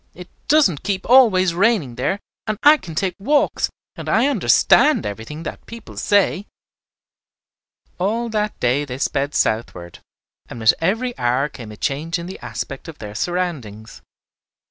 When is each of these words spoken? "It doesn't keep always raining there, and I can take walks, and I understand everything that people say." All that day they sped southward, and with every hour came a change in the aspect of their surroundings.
"It 0.15 0.29
doesn't 0.47 0.81
keep 0.81 1.07
always 1.07 1.53
raining 1.53 1.93
there, 1.93 2.19
and 2.47 2.57
I 2.63 2.77
can 2.77 2.95
take 2.95 3.13
walks, 3.19 3.69
and 3.95 4.09
I 4.09 4.25
understand 4.25 5.05
everything 5.05 5.43
that 5.43 5.63
people 5.67 5.95
say." 5.95 6.47
All 7.99 8.27
that 8.29 8.59
day 8.59 8.83
they 8.83 8.97
sped 8.97 9.35
southward, 9.35 9.99
and 10.49 10.59
with 10.59 10.73
every 10.79 11.15
hour 11.19 11.47
came 11.49 11.71
a 11.71 11.77
change 11.77 12.17
in 12.17 12.25
the 12.25 12.39
aspect 12.39 12.87
of 12.87 12.97
their 12.97 13.13
surroundings. 13.13 14.01